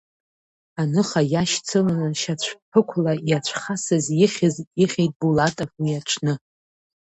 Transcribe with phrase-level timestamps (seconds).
[0.81, 6.33] Аныха иашьцыланы шьацәԥықәла иацәхасыз ихьыз ихьит Булатов уи аҽны.